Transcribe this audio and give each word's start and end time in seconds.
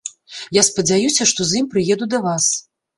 Я 0.59 0.63
спадзяюся, 0.69 1.29
што 1.35 1.41
з 1.53 1.61
ім 1.63 1.71
прыеду 1.77 2.13
да 2.15 2.27
вас. 2.29 2.55